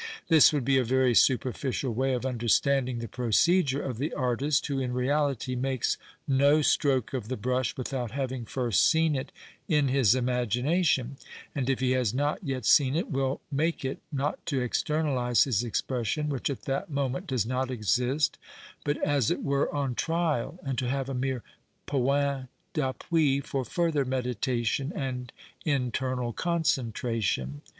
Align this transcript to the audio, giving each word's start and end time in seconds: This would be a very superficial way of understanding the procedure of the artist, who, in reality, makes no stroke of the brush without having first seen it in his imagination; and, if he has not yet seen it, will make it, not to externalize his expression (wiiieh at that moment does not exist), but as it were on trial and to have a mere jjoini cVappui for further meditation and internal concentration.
This 0.29 0.51
would 0.51 0.65
be 0.65 0.79
a 0.79 0.83
very 0.83 1.13
superficial 1.13 1.93
way 1.93 2.15
of 2.15 2.25
understanding 2.25 2.97
the 2.97 3.07
procedure 3.07 3.83
of 3.83 3.99
the 3.99 4.11
artist, 4.13 4.65
who, 4.65 4.79
in 4.79 4.93
reality, 4.93 5.53
makes 5.55 5.99
no 6.27 6.63
stroke 6.63 7.13
of 7.13 7.27
the 7.27 7.37
brush 7.37 7.77
without 7.77 8.09
having 8.09 8.45
first 8.45 8.83
seen 8.87 9.15
it 9.15 9.31
in 9.67 9.89
his 9.89 10.15
imagination; 10.15 11.17
and, 11.53 11.69
if 11.69 11.81
he 11.81 11.91
has 11.91 12.15
not 12.15 12.43
yet 12.43 12.65
seen 12.65 12.95
it, 12.95 13.11
will 13.11 13.41
make 13.51 13.85
it, 13.85 13.99
not 14.11 14.43
to 14.47 14.59
externalize 14.61 15.43
his 15.43 15.63
expression 15.63 16.29
(wiiieh 16.29 16.49
at 16.49 16.63
that 16.63 16.89
moment 16.89 17.27
does 17.27 17.45
not 17.45 17.69
exist), 17.69 18.39
but 18.83 18.97
as 19.05 19.29
it 19.29 19.43
were 19.43 19.71
on 19.71 19.93
trial 19.93 20.57
and 20.63 20.79
to 20.79 20.89
have 20.89 21.09
a 21.09 21.13
mere 21.13 21.43
jjoini 21.85 22.47
cVappui 22.73 23.43
for 23.45 23.63
further 23.63 24.03
meditation 24.03 24.91
and 24.95 25.31
internal 25.63 26.33
concentration. 26.33 27.61